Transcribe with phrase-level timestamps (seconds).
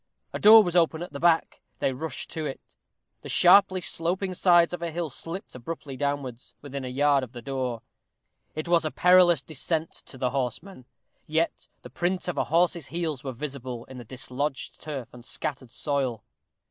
[0.33, 2.73] A door was open at the back; they rushed to it.
[3.21, 7.41] The sharply sloping sides of a hill slipped abruptly downwards, within a yard of the
[7.43, 7.83] door.
[8.55, 10.85] It was a perilous descent to the horseman,
[11.27, 15.69] yet the print of a horse's heels were visible in the dislodged turf and scattered
[15.69, 16.23] soil.